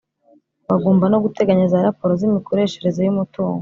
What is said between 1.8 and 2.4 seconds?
raporo z’